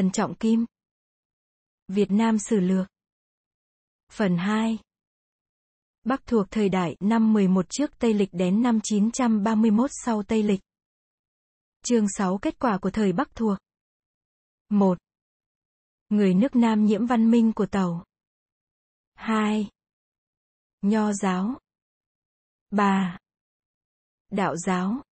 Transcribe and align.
Trần 0.00 0.12
Trọng 0.12 0.34
Kim. 0.34 0.66
Việt 1.88 2.10
Nam 2.10 2.38
Sử 2.38 2.60
Lược. 2.60 2.86
Phần 4.12 4.36
2. 4.36 4.78
Bắc 6.04 6.26
thuộc 6.26 6.46
thời 6.50 6.68
đại 6.68 6.96
năm 7.00 7.32
11 7.32 7.66
trước 7.68 7.90
Tây 7.98 8.14
Lịch 8.14 8.28
đến 8.32 8.62
năm 8.62 8.80
931 8.82 9.90
sau 10.04 10.22
Tây 10.22 10.42
Lịch. 10.42 10.60
Chương 11.82 12.06
6 12.08 12.38
Kết 12.42 12.58
quả 12.58 12.78
của 12.78 12.90
thời 12.90 13.12
Bắc 13.12 13.34
thuộc. 13.34 13.58
1. 14.68 14.98
Người 16.08 16.34
nước 16.34 16.56
Nam 16.56 16.84
nhiễm 16.84 17.06
văn 17.06 17.30
minh 17.30 17.52
của 17.52 17.66
Tàu. 17.66 18.04
2. 19.14 19.68
Nho 20.82 21.12
giáo. 21.12 21.58
3. 22.70 23.18
Đạo 24.30 24.56
giáo. 24.56 25.02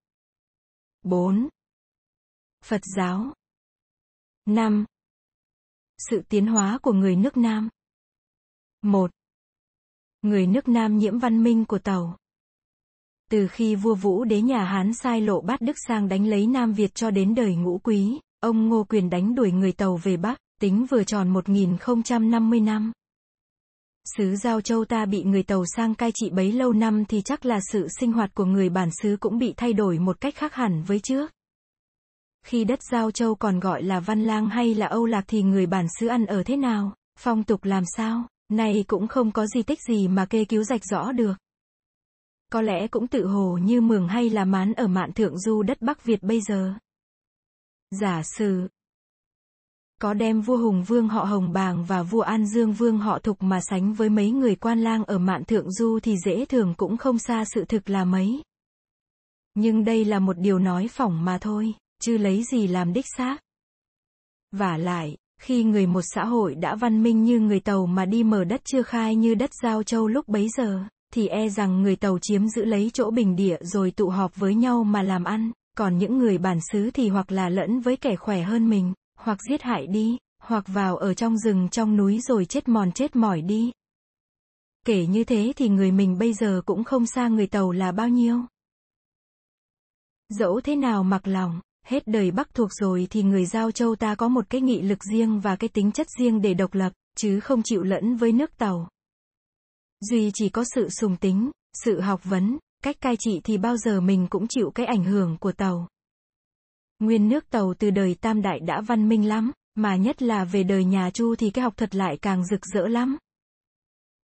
4. 1.02 1.48
Phật 2.64 2.80
giáo. 2.96 3.37
5. 4.48 4.84
Sự 5.98 6.22
tiến 6.28 6.46
hóa 6.46 6.78
của 6.82 6.92
người 6.92 7.16
nước 7.16 7.36
Nam. 7.36 7.68
1. 8.82 9.10
Người 10.22 10.46
nước 10.46 10.68
Nam 10.68 10.98
nhiễm 10.98 11.18
văn 11.18 11.42
minh 11.42 11.64
của 11.64 11.78
Tàu. 11.78 12.16
Từ 13.30 13.48
khi 13.48 13.74
vua 13.74 13.94
Vũ 13.94 14.24
đế 14.24 14.42
nhà 14.42 14.64
Hán 14.64 14.94
sai 14.94 15.20
lộ 15.20 15.40
bát 15.40 15.60
Đức 15.60 15.76
sang 15.88 16.08
đánh 16.08 16.26
lấy 16.26 16.46
Nam 16.46 16.72
Việt 16.72 16.94
cho 16.94 17.10
đến 17.10 17.34
đời 17.34 17.56
ngũ 17.56 17.78
quý, 17.78 18.20
ông 18.40 18.68
Ngô 18.68 18.84
Quyền 18.84 19.10
đánh 19.10 19.34
đuổi 19.34 19.52
người 19.52 19.72
Tàu 19.72 19.96
về 19.96 20.16
Bắc, 20.16 20.38
tính 20.60 20.86
vừa 20.90 21.04
tròn 21.04 21.28
1050 21.28 22.60
năm. 22.60 22.92
Sứ 24.16 24.36
Giao 24.36 24.60
Châu 24.60 24.84
ta 24.84 25.06
bị 25.06 25.22
người 25.22 25.42
Tàu 25.42 25.64
sang 25.76 25.94
cai 25.94 26.12
trị 26.14 26.30
bấy 26.30 26.52
lâu 26.52 26.72
năm 26.72 27.04
thì 27.04 27.22
chắc 27.24 27.46
là 27.46 27.60
sự 27.72 27.88
sinh 28.00 28.12
hoạt 28.12 28.34
của 28.34 28.44
người 28.44 28.68
bản 28.68 28.88
xứ 29.02 29.16
cũng 29.20 29.38
bị 29.38 29.54
thay 29.56 29.72
đổi 29.72 29.98
một 29.98 30.20
cách 30.20 30.34
khác 30.34 30.54
hẳn 30.54 30.82
với 30.82 31.00
trước. 31.00 31.32
Khi 32.48 32.64
đất 32.64 32.82
Giao 32.90 33.10
Châu 33.10 33.34
còn 33.34 33.60
gọi 33.60 33.82
là 33.82 34.00
Văn 34.00 34.22
Lang 34.22 34.48
hay 34.48 34.74
là 34.74 34.86
Âu 34.86 35.06
Lạc 35.06 35.24
thì 35.28 35.42
người 35.42 35.66
bản 35.66 35.86
xứ 35.98 36.06
ăn 36.06 36.26
ở 36.26 36.42
thế 36.42 36.56
nào, 36.56 36.94
phong 37.18 37.44
tục 37.44 37.64
làm 37.64 37.84
sao, 37.96 38.28
này 38.48 38.84
cũng 38.86 39.08
không 39.08 39.30
có 39.32 39.46
di 39.46 39.62
tích 39.62 39.78
gì 39.88 40.08
mà 40.08 40.26
kê 40.26 40.44
cứu 40.44 40.62
rạch 40.62 40.84
rõ 40.84 41.12
được. 41.12 41.34
Có 42.52 42.62
lẽ 42.62 42.88
cũng 42.88 43.06
tự 43.06 43.26
hồ 43.26 43.58
như 43.62 43.80
mường 43.80 44.08
hay 44.08 44.30
là 44.30 44.44
mán 44.44 44.72
ở 44.72 44.86
mạn 44.86 45.12
thượng 45.12 45.38
du 45.38 45.62
đất 45.62 45.82
Bắc 45.82 46.04
Việt 46.04 46.22
bây 46.22 46.40
giờ. 46.40 46.74
Giả 48.00 48.22
sử, 48.36 48.68
có 50.00 50.14
đem 50.14 50.40
vua 50.40 50.56
Hùng 50.56 50.84
Vương 50.84 51.08
họ 51.08 51.24
Hồng 51.24 51.52
Bàng 51.52 51.84
và 51.84 52.02
vua 52.02 52.20
An 52.20 52.46
Dương 52.46 52.72
Vương 52.72 52.98
họ 52.98 53.18
Thục 53.18 53.42
mà 53.42 53.60
sánh 53.60 53.92
với 53.92 54.08
mấy 54.08 54.30
người 54.30 54.56
quan 54.56 54.80
lang 54.80 55.04
ở 55.04 55.18
mạn 55.18 55.44
thượng 55.44 55.72
du 55.72 55.98
thì 56.02 56.16
dễ 56.24 56.44
thường 56.44 56.74
cũng 56.76 56.96
không 56.96 57.18
xa 57.18 57.44
sự 57.54 57.64
thực 57.64 57.90
là 57.90 58.04
mấy. 58.04 58.42
Nhưng 59.54 59.84
đây 59.84 60.04
là 60.04 60.18
một 60.18 60.38
điều 60.38 60.58
nói 60.58 60.88
phỏng 60.88 61.24
mà 61.24 61.38
thôi, 61.40 61.74
chứ 62.02 62.18
lấy 62.18 62.42
gì 62.52 62.66
làm 62.66 62.92
đích 62.92 63.06
xác. 63.16 63.36
Và 64.52 64.76
lại, 64.76 65.16
khi 65.40 65.64
người 65.64 65.86
một 65.86 66.02
xã 66.14 66.24
hội 66.24 66.54
đã 66.54 66.74
văn 66.74 67.02
minh 67.02 67.24
như 67.24 67.40
người 67.40 67.60
Tàu 67.60 67.86
mà 67.86 68.04
đi 68.04 68.22
mở 68.22 68.44
đất 68.44 68.60
chưa 68.64 68.82
khai 68.82 69.16
như 69.16 69.34
đất 69.34 69.50
Giao 69.62 69.82
Châu 69.82 70.08
lúc 70.08 70.28
bấy 70.28 70.48
giờ, 70.56 70.84
thì 71.14 71.28
e 71.28 71.48
rằng 71.48 71.82
người 71.82 71.96
Tàu 71.96 72.18
chiếm 72.22 72.48
giữ 72.48 72.64
lấy 72.64 72.90
chỗ 72.94 73.10
bình 73.10 73.36
địa 73.36 73.56
rồi 73.60 73.90
tụ 73.90 74.08
họp 74.08 74.36
với 74.36 74.54
nhau 74.54 74.84
mà 74.84 75.02
làm 75.02 75.24
ăn, 75.24 75.52
còn 75.76 75.98
những 75.98 76.18
người 76.18 76.38
bản 76.38 76.58
xứ 76.72 76.90
thì 76.94 77.08
hoặc 77.08 77.32
là 77.32 77.48
lẫn 77.48 77.80
với 77.80 77.96
kẻ 77.96 78.16
khỏe 78.16 78.42
hơn 78.42 78.70
mình, 78.70 78.92
hoặc 79.18 79.38
giết 79.50 79.62
hại 79.62 79.86
đi, 79.86 80.16
hoặc 80.42 80.64
vào 80.66 80.96
ở 80.96 81.14
trong 81.14 81.38
rừng 81.38 81.68
trong 81.68 81.96
núi 81.96 82.20
rồi 82.20 82.44
chết 82.44 82.68
mòn 82.68 82.92
chết 82.92 83.16
mỏi 83.16 83.40
đi. 83.40 83.72
Kể 84.86 85.06
như 85.06 85.24
thế 85.24 85.52
thì 85.56 85.68
người 85.68 85.92
mình 85.92 86.18
bây 86.18 86.34
giờ 86.34 86.62
cũng 86.66 86.84
không 86.84 87.06
xa 87.06 87.28
người 87.28 87.46
Tàu 87.46 87.72
là 87.72 87.92
bao 87.92 88.08
nhiêu. 88.08 88.40
Dẫu 90.28 90.60
thế 90.60 90.76
nào 90.76 91.02
mặc 91.02 91.26
lòng, 91.26 91.60
hết 91.88 92.06
đời 92.06 92.30
Bắc 92.30 92.54
thuộc 92.54 92.68
rồi 92.72 93.06
thì 93.10 93.22
người 93.22 93.46
Giao 93.46 93.70
Châu 93.70 93.96
ta 93.96 94.14
có 94.14 94.28
một 94.28 94.50
cái 94.50 94.60
nghị 94.60 94.82
lực 94.82 95.04
riêng 95.04 95.40
và 95.40 95.56
cái 95.56 95.68
tính 95.68 95.92
chất 95.92 96.06
riêng 96.18 96.42
để 96.42 96.54
độc 96.54 96.74
lập, 96.74 96.92
chứ 97.16 97.40
không 97.40 97.62
chịu 97.62 97.82
lẫn 97.82 98.16
với 98.16 98.32
nước 98.32 98.58
Tàu. 98.58 98.88
Duy 100.00 100.30
chỉ 100.34 100.48
có 100.48 100.64
sự 100.74 100.88
sùng 100.88 101.16
tính, 101.16 101.50
sự 101.84 102.00
học 102.00 102.20
vấn, 102.24 102.58
cách 102.82 103.00
cai 103.00 103.16
trị 103.18 103.40
thì 103.44 103.58
bao 103.58 103.76
giờ 103.76 104.00
mình 104.00 104.26
cũng 104.30 104.46
chịu 104.48 104.70
cái 104.74 104.86
ảnh 104.86 105.04
hưởng 105.04 105.36
của 105.40 105.52
Tàu. 105.52 105.88
Nguyên 106.98 107.28
nước 107.28 107.50
Tàu 107.50 107.74
từ 107.78 107.90
đời 107.90 108.14
Tam 108.14 108.42
Đại 108.42 108.60
đã 108.60 108.80
văn 108.80 109.08
minh 109.08 109.28
lắm, 109.28 109.52
mà 109.74 109.96
nhất 109.96 110.22
là 110.22 110.44
về 110.44 110.62
đời 110.62 110.84
nhà 110.84 111.10
Chu 111.10 111.34
thì 111.34 111.50
cái 111.50 111.62
học 111.62 111.76
thuật 111.76 111.94
lại 111.94 112.18
càng 112.22 112.46
rực 112.46 112.66
rỡ 112.66 112.86
lắm. 112.86 113.18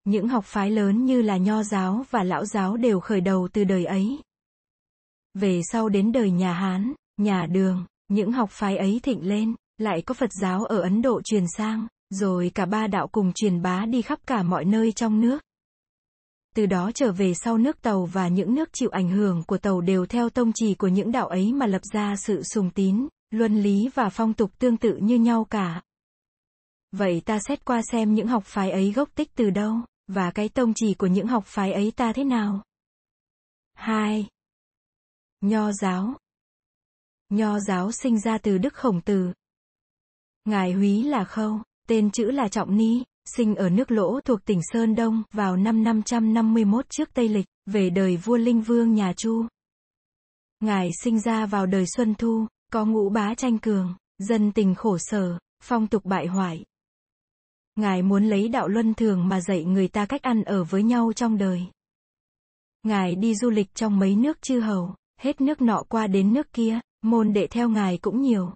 Những 0.05 0.29
học 0.29 0.45
phái 0.45 0.71
lớn 0.71 1.05
như 1.05 1.23
là 1.23 1.37
Nho 1.37 1.63
giáo 1.63 2.05
và 2.11 2.23
Lão 2.23 2.45
giáo 2.45 2.77
đều 2.77 3.01
khởi 3.01 3.21
đầu 3.21 3.49
từ 3.53 3.65
đời 3.65 3.85
ấy. 3.85 4.19
Về 5.35 5.61
sau 5.73 5.89
đến 5.89 6.13
đời 6.13 6.31
nhà 6.31 6.53
Hán, 6.53 6.93
nhà 7.23 7.47
Đường, 7.47 7.85
những 8.09 8.33
học 8.33 8.51
phái 8.51 8.77
ấy 8.77 9.01
thịnh 9.03 9.29
lên, 9.29 9.55
lại 9.79 10.03
có 10.03 10.15
Phật 10.15 10.31
giáo 10.41 10.65
ở 10.65 10.81
Ấn 10.81 11.03
Độ 11.03 11.23
truyền 11.23 11.45
sang, 11.57 11.87
rồi 12.11 12.51
cả 12.55 12.67
ba 12.67 12.87
đạo 12.87 13.09
cùng 13.09 13.33
truyền 13.33 13.63
bá 13.63 13.87
đi 13.87 14.03
khắp 14.03 14.19
cả 14.27 14.43
mọi 14.43 14.65
nơi 14.65 14.93
trong 14.93 15.21
nước. 15.21 15.39
Từ 16.55 16.67
đó 16.67 16.91
trở 16.95 17.13
về 17.13 17.35
sau 17.35 17.59
nước 17.59 17.83
Tàu 17.83 18.05
và 18.05 18.29
những 18.29 18.55
nước 18.55 18.69
chịu 18.73 18.91
ảnh 18.91 19.09
hưởng 19.09 19.43
của 19.47 19.59
Tàu 19.59 19.81
đều 19.81 20.07
theo 20.07 20.31
tông 20.31 20.53
trì 20.53 20.75
của 20.75 20.89
những 20.89 21.13
đạo 21.13 21.29
ấy 21.29 21.53
mà 21.53 21.67
lập 21.67 21.83
ra 21.93 22.15
sự 22.17 22.43
sùng 22.43 22.71
tín, 22.71 23.09
luân 23.31 23.63
lý 23.63 23.89
và 23.95 24.09
phong 24.09 24.35
tục 24.35 24.59
tương 24.59 24.77
tự 24.77 24.97
như 24.97 25.19
nhau 25.19 25.45
cả. 25.45 25.83
Vậy 26.93 27.23
ta 27.25 27.39
xét 27.49 27.65
qua 27.65 27.81
xem 27.93 28.15
những 28.15 28.27
học 28.27 28.45
phái 28.47 28.71
ấy 28.71 28.93
gốc 28.93 29.09
tích 29.15 29.35
từ 29.35 29.51
đâu, 29.51 29.77
và 30.09 30.31
cái 30.31 30.49
tông 30.49 30.75
trì 30.75 30.95
của 30.95 31.07
những 31.07 31.27
học 31.27 31.45
phái 31.47 31.73
ấy 31.73 31.93
ta 31.97 32.13
thế 32.13 32.25
nào. 32.25 32.63
2. 33.75 34.27
Nho 35.41 35.73
giáo 35.73 36.15
Nho 37.33 37.61
giáo 37.61 37.93
sinh 37.93 38.21
ra 38.21 38.39
từ 38.39 38.59
Đức 38.59 38.75
Khổng 38.75 39.01
Tử. 39.01 39.33
Ngài 40.45 40.73
Húy 40.73 41.03
là 41.03 41.25
Khâu, 41.25 41.61
tên 41.89 42.11
chữ 42.11 42.31
là 42.31 42.49
Trọng 42.49 42.77
Ni, 42.77 43.03
sinh 43.25 43.55
ở 43.55 43.71
nước 43.71 43.91
Lỗ 43.91 44.21
thuộc 44.21 44.45
tỉnh 44.45 44.61
Sơn 44.63 44.95
Đông, 44.95 45.23
vào 45.33 45.57
năm 45.57 45.83
551 45.83 46.89
trước 46.89 47.15
Tây 47.15 47.29
Lịch, 47.29 47.47
về 47.67 47.91
đời 47.91 48.17
vua 48.17 48.37
Linh 48.37 48.61
Vương 48.61 48.95
nhà 48.95 49.13
Chu. 49.13 49.47
Ngài 50.61 50.91
sinh 51.03 51.21
ra 51.21 51.47
vào 51.47 51.67
đời 51.67 51.85
Xuân 51.97 52.15
Thu, 52.15 52.47
có 52.73 52.85
ngũ 52.85 53.09
bá 53.09 53.35
tranh 53.35 53.59
cường, 53.59 53.95
dân 54.19 54.53
tình 54.53 54.75
khổ 54.75 54.99
sở, 54.99 55.39
phong 55.63 55.87
tục 55.87 56.05
bại 56.05 56.27
hoại. 56.27 56.65
Ngài 57.77 58.03
muốn 58.03 58.25
lấy 58.25 58.49
đạo 58.49 58.69
luân 58.69 58.95
thường 58.95 59.29
mà 59.29 59.41
dạy 59.41 59.65
người 59.65 59.89
ta 59.89 60.07
cách 60.07 60.23
ăn 60.23 60.43
ở 60.43 60.65
với 60.65 60.83
nhau 60.83 61.13
trong 61.13 61.39
đời. 61.39 61.63
Ngài 62.83 63.15
đi 63.15 63.35
du 63.35 63.51
lịch 63.51 63.75
trong 63.75 63.99
mấy 63.99 64.17
nước 64.17 64.43
chư 64.43 64.61
hầu, 64.61 64.95
hết 65.21 65.41
nước 65.41 65.63
nọ 65.63 65.83
qua 65.89 66.07
đến 66.07 66.33
nước 66.33 66.53
kia, 66.53 66.81
môn 67.03 67.33
đệ 67.33 67.47
theo 67.47 67.69
ngài 67.69 67.99
cũng 67.99 68.21
nhiều. 68.21 68.55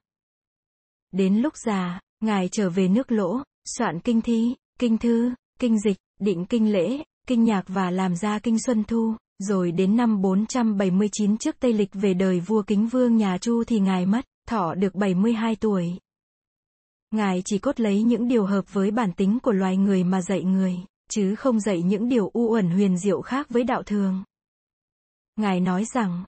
Đến 1.12 1.36
lúc 1.36 1.56
già, 1.56 2.00
ngài 2.20 2.48
trở 2.52 2.70
về 2.70 2.88
nước 2.88 3.12
lỗ, 3.12 3.42
soạn 3.64 4.00
kinh 4.00 4.20
thi, 4.20 4.54
kinh 4.78 4.98
thư, 4.98 5.30
kinh 5.58 5.78
dịch, 5.78 5.96
định 6.20 6.46
kinh 6.46 6.72
lễ, 6.72 7.02
kinh 7.26 7.44
nhạc 7.44 7.62
và 7.66 7.90
làm 7.90 8.16
ra 8.16 8.38
kinh 8.38 8.58
Xuân 8.58 8.84
Thu, 8.84 9.14
rồi 9.38 9.72
đến 9.72 9.96
năm 9.96 10.20
479 10.20 11.36
trước 11.36 11.56
Tây 11.60 11.72
Lịch 11.72 11.90
về 11.92 12.14
đời 12.14 12.40
vua 12.40 12.62
Kính 12.62 12.86
Vương 12.86 13.16
nhà 13.16 13.38
Chu 13.38 13.64
thì 13.64 13.80
ngài 13.80 14.06
mất, 14.06 14.24
thọ 14.48 14.74
được 14.74 14.94
72 14.94 15.56
tuổi. 15.56 15.98
Ngài 17.10 17.42
chỉ 17.44 17.58
cốt 17.58 17.80
lấy 17.80 18.02
những 18.02 18.28
điều 18.28 18.46
hợp 18.46 18.72
với 18.72 18.90
bản 18.90 19.12
tính 19.12 19.38
của 19.42 19.52
loài 19.52 19.76
người 19.76 20.04
mà 20.04 20.22
dạy 20.22 20.44
người, 20.44 20.76
chứ 21.10 21.34
không 21.34 21.60
dạy 21.60 21.82
những 21.82 22.08
điều 22.08 22.30
u 22.32 22.48
uẩn 22.50 22.70
huyền 22.70 22.98
diệu 22.98 23.22
khác 23.22 23.46
với 23.50 23.64
đạo 23.64 23.82
thường. 23.82 24.24
Ngài 25.36 25.60
nói 25.60 25.84
rằng, 25.94 26.24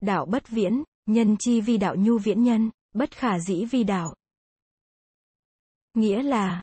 đạo 0.00 0.26
bất 0.26 0.48
viễn, 0.48 0.82
nhân 1.06 1.36
chi 1.38 1.60
vi 1.60 1.76
đạo 1.76 1.96
nhu 1.96 2.18
viễn 2.18 2.42
nhân, 2.42 2.70
bất 2.94 3.10
khả 3.10 3.38
dĩ 3.38 3.64
vi 3.64 3.84
đạo. 3.84 4.14
Nghĩa 5.94 6.22
là, 6.22 6.62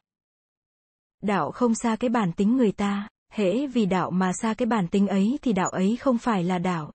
đạo 1.22 1.52
không 1.52 1.76
xa 1.76 1.96
cái 1.96 2.10
bản 2.10 2.32
tính 2.34 2.58
người 2.58 2.72
ta, 2.72 3.08
hễ 3.32 3.68
vì 3.68 3.86
đạo 3.86 4.12
mà 4.12 4.32
xa 4.34 4.54
cái 4.54 4.66
bản 4.66 4.88
tính 4.88 5.08
ấy 5.08 5.40
thì 5.42 5.54
đạo 5.54 5.70
ấy 5.70 5.98
không 6.00 6.18
phải 6.18 6.44
là 6.44 6.58
đạo. 6.58 6.92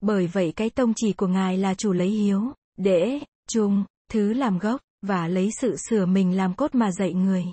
Bởi 0.00 0.26
vậy 0.26 0.52
cái 0.56 0.70
tông 0.70 0.92
chỉ 0.96 1.12
của 1.12 1.26
ngài 1.26 1.58
là 1.58 1.74
chủ 1.74 1.92
lấy 1.92 2.08
hiếu, 2.08 2.52
để, 2.76 3.18
chung, 3.48 3.84
thứ 4.10 4.32
làm 4.32 4.58
gốc, 4.58 4.80
và 5.02 5.28
lấy 5.28 5.50
sự 5.60 5.76
sửa 5.88 6.06
mình 6.06 6.36
làm 6.36 6.54
cốt 6.54 6.74
mà 6.74 6.92
dạy 6.92 7.12
người. 7.12 7.44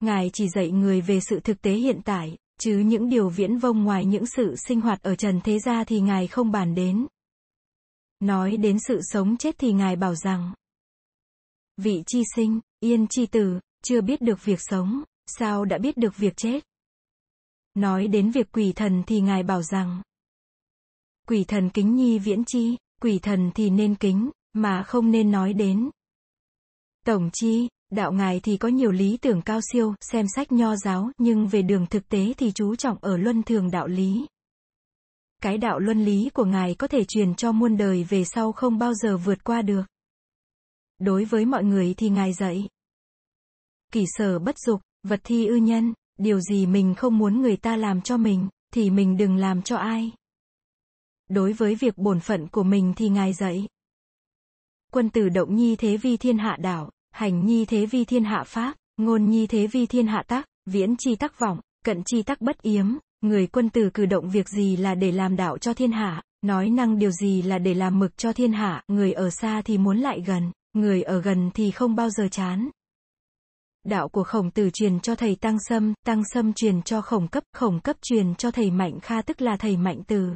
Ngài 0.00 0.30
chỉ 0.32 0.48
dạy 0.48 0.70
người 0.70 1.00
về 1.00 1.20
sự 1.20 1.40
thực 1.40 1.62
tế 1.62 1.72
hiện 1.72 2.00
tại, 2.04 2.36
chứ 2.60 2.78
những 2.78 3.08
điều 3.08 3.28
viễn 3.28 3.58
vông 3.58 3.84
ngoài 3.84 4.04
những 4.04 4.26
sự 4.26 4.56
sinh 4.56 4.80
hoạt 4.80 5.02
ở 5.02 5.14
trần 5.14 5.40
thế 5.44 5.58
gia 5.58 5.84
thì 5.84 6.00
ngài 6.00 6.26
không 6.26 6.52
bàn 6.52 6.74
đến. 6.74 7.06
Nói 8.20 8.56
đến 8.56 8.78
sự 8.88 9.00
sống 9.02 9.36
chết 9.36 9.58
thì 9.58 9.72
ngài 9.72 9.96
bảo 9.96 10.14
rằng, 10.14 10.52
vị 11.76 12.02
chi 12.06 12.22
sinh, 12.34 12.60
yên 12.80 13.06
chi 13.10 13.26
tử, 13.26 13.60
chưa 13.84 14.00
biết 14.00 14.20
được 14.20 14.44
việc 14.44 14.60
sống, 14.62 15.02
sao 15.26 15.64
đã 15.64 15.78
biết 15.78 15.96
được 15.96 16.16
việc 16.16 16.36
chết? 16.36 16.64
Nói 17.74 18.08
đến 18.08 18.30
việc 18.30 18.52
quỷ 18.52 18.72
thần 18.72 19.02
thì 19.06 19.20
ngài 19.20 19.42
bảo 19.42 19.62
rằng, 19.62 20.02
quỷ 21.28 21.44
thần 21.44 21.70
kính 21.70 21.96
nhi 21.96 22.18
viễn 22.18 22.44
chi, 22.44 22.76
quỷ 23.00 23.18
thần 23.18 23.50
thì 23.54 23.70
nên 23.70 23.94
kính, 23.94 24.30
mà 24.52 24.82
không 24.82 25.10
nên 25.10 25.30
nói 25.30 25.52
đến. 25.52 25.90
Tổng 27.06 27.30
chi, 27.32 27.68
đạo 27.94 28.12
ngài 28.12 28.40
thì 28.40 28.56
có 28.56 28.68
nhiều 28.68 28.90
lý 28.90 29.16
tưởng 29.16 29.42
cao 29.42 29.60
siêu, 29.72 29.94
xem 30.00 30.26
sách 30.36 30.52
nho 30.52 30.76
giáo, 30.76 31.10
nhưng 31.18 31.46
về 31.46 31.62
đường 31.62 31.86
thực 31.86 32.08
tế 32.08 32.32
thì 32.36 32.52
chú 32.54 32.76
trọng 32.76 32.98
ở 33.00 33.16
luân 33.16 33.42
thường 33.42 33.70
đạo 33.70 33.86
lý. 33.86 34.26
Cái 35.42 35.58
đạo 35.58 35.78
luân 35.78 36.04
lý 36.04 36.30
của 36.34 36.44
ngài 36.44 36.74
có 36.74 36.86
thể 36.86 37.04
truyền 37.04 37.34
cho 37.34 37.52
muôn 37.52 37.76
đời 37.76 38.04
về 38.04 38.24
sau 38.24 38.52
không 38.52 38.78
bao 38.78 38.94
giờ 38.94 39.16
vượt 39.16 39.44
qua 39.44 39.62
được. 39.62 39.82
đối 40.98 41.24
với 41.24 41.44
mọi 41.44 41.64
người 41.64 41.94
thì 41.94 42.08
ngài 42.08 42.32
dạy. 42.32 42.68
Kỷ 43.92 44.04
sở 44.06 44.38
bất 44.38 44.58
dục, 44.58 44.80
vật 45.02 45.20
thi 45.24 45.46
ư 45.46 45.56
nhân, 45.56 45.94
điều 46.18 46.40
gì 46.40 46.66
mình 46.66 46.94
không 46.94 47.18
muốn 47.18 47.42
người 47.42 47.56
ta 47.56 47.76
làm 47.76 48.00
cho 48.00 48.16
mình, 48.16 48.48
thì 48.74 48.90
mình 48.90 49.16
đừng 49.16 49.36
làm 49.36 49.62
cho 49.62 49.76
ai. 49.76 50.12
Đối 51.28 51.52
với 51.52 51.74
việc 51.74 51.98
bổn 51.98 52.20
phận 52.20 52.48
của 52.48 52.62
mình 52.62 52.92
thì 52.96 53.08
ngài 53.08 53.32
dạy. 53.32 53.68
Quân 54.92 55.10
tử 55.10 55.28
động 55.28 55.56
nhi 55.56 55.76
thế 55.76 55.96
vi 55.96 56.16
thiên 56.16 56.38
hạ 56.38 56.56
đảo, 56.60 56.90
hành 57.14 57.46
nhi 57.46 57.64
thế 57.64 57.86
vi 57.86 58.04
thiên 58.04 58.24
hạ 58.24 58.44
pháp, 58.46 58.74
ngôn 58.96 59.30
nhi 59.30 59.46
thế 59.46 59.66
vi 59.66 59.86
thiên 59.86 60.06
hạ 60.06 60.22
tác 60.26 60.46
viễn 60.66 60.96
chi 60.98 61.16
tắc 61.16 61.38
vọng, 61.38 61.60
cận 61.84 62.02
chi 62.06 62.22
tắc 62.22 62.40
bất 62.40 62.62
yếm, 62.62 62.96
người 63.20 63.46
quân 63.46 63.70
tử 63.70 63.90
cử 63.94 64.06
động 64.06 64.30
việc 64.30 64.48
gì 64.48 64.76
là 64.76 64.94
để 64.94 65.12
làm 65.12 65.36
đạo 65.36 65.58
cho 65.58 65.74
thiên 65.74 65.92
hạ, 65.92 66.22
nói 66.42 66.70
năng 66.70 66.98
điều 66.98 67.10
gì 67.10 67.42
là 67.42 67.58
để 67.58 67.74
làm 67.74 67.98
mực 67.98 68.16
cho 68.16 68.32
thiên 68.32 68.52
hạ, 68.52 68.82
người 68.88 69.12
ở 69.12 69.30
xa 69.30 69.62
thì 69.64 69.78
muốn 69.78 69.98
lại 69.98 70.22
gần, 70.26 70.52
người 70.72 71.02
ở 71.02 71.20
gần 71.20 71.50
thì 71.54 71.70
không 71.70 71.94
bao 71.94 72.10
giờ 72.10 72.28
chán. 72.30 72.70
Đạo 73.84 74.08
của 74.08 74.24
khổng 74.24 74.50
tử 74.50 74.70
truyền 74.72 75.00
cho 75.00 75.14
thầy 75.14 75.36
Tăng 75.36 75.58
Sâm, 75.68 75.94
Tăng 76.06 76.22
Sâm 76.32 76.52
truyền 76.52 76.82
cho 76.82 77.00
khổng 77.00 77.28
cấp, 77.28 77.44
khổng 77.52 77.80
cấp 77.80 77.96
truyền 78.02 78.34
cho 78.34 78.50
thầy 78.50 78.70
Mạnh 78.70 79.00
Kha 79.00 79.22
tức 79.22 79.42
là 79.42 79.56
thầy 79.56 79.76
Mạnh 79.76 80.02
Từ. 80.06 80.30